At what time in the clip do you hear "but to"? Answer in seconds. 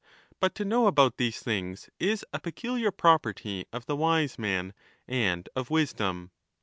0.39-0.65